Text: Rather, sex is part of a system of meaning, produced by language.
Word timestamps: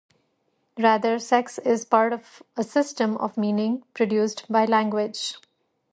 Rather, 0.79 1.19
sex 1.19 1.59
is 1.59 1.85
part 1.85 2.11
of 2.11 2.41
a 2.57 2.63
system 2.63 3.15
of 3.17 3.37
meaning, 3.37 3.83
produced 3.93 4.51
by 4.51 4.65
language. 4.65 5.35